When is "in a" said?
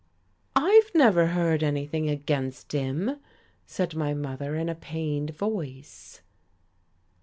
4.55-4.73